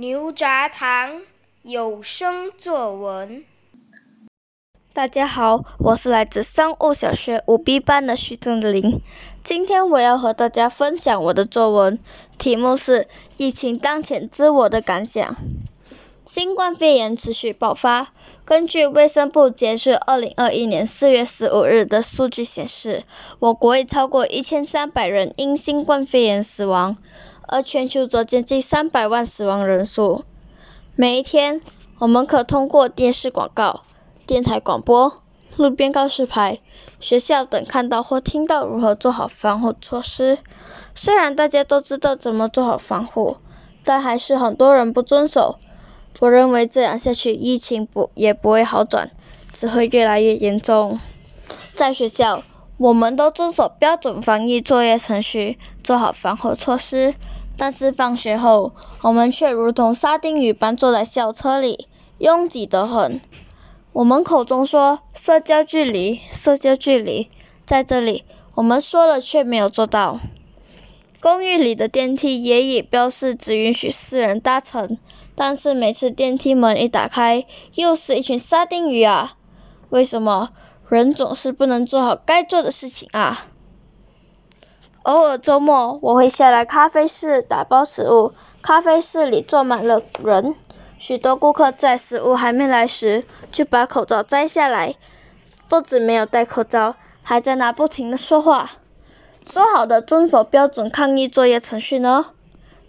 [0.00, 1.20] 牛轧糖
[1.62, 3.44] 有声作文。
[4.94, 9.02] 大家好，我是来自三物小学五 B 班的徐正林。
[9.44, 11.98] 今天我要和大家分享我的作文，
[12.38, 15.36] 题目是“疫情当前之我的感想”。
[16.24, 18.08] 新冠肺炎持续爆发，
[18.46, 23.02] 根据卫生部截至二零二一年四月十五日的数据显示，
[23.38, 26.96] 我国已超过一千三百人因新冠肺炎死亡，
[27.50, 30.24] 而全球则接近三百万死亡人数。
[30.94, 31.60] 每一天，
[31.98, 33.82] 我们可通过电视广告、
[34.24, 35.20] 电台广播、
[35.56, 36.58] 路边告示牌、
[37.00, 40.38] 学校等看到或听到如何做好防护措施。
[40.94, 43.38] 虽然大家都知道怎么做好防护，
[43.82, 45.58] 但还是很多人不遵守。
[46.20, 49.10] 我认为这样下去，疫情不也不会好转，
[49.52, 51.00] 只会越来越严重。
[51.74, 52.44] 在学校，
[52.76, 57.14] 我们都遵守标准防疫作业程序，做好防护措施。
[57.60, 58.72] 但是放学后，
[59.02, 63.20] 我们却如同沙丁鱼般坐在校车里，拥挤得很。
[63.92, 67.28] 我们口中说社交距离，社交距离，
[67.66, 70.18] 在这里我们说了却没有做到。
[71.20, 74.96] 公寓里的电梯也已标示只允许四人搭乘。
[75.34, 79.36] 但是每次电梯门一打开，又是一群沙丁鱼啊！
[79.90, 80.48] 为什么
[80.88, 83.46] 人总是不能做好该做的事情啊？
[85.02, 90.54] 偶尔周末我会下来咖啡室打包食物，咖啡室里坐满了人，
[90.98, 94.94] 许多顾客在食物还没来时就把口罩摘下来，
[95.68, 98.70] 不止没有戴口罩，还在那不停的说话。
[99.50, 102.26] 说好的遵守标准抗疫作业程序呢？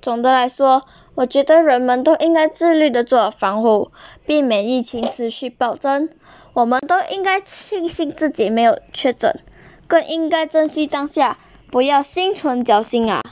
[0.00, 0.84] 总的来说，
[1.16, 3.90] 我觉得人们都应该自律的做好防护，
[4.24, 6.08] 避免疫情持续暴增。
[6.52, 9.40] 我们都应该庆幸自己没有确诊，
[9.88, 11.36] 更应该珍惜当下，
[11.70, 13.22] 不要心存侥幸啊！